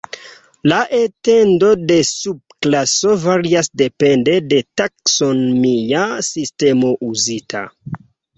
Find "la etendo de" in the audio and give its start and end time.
0.71-1.97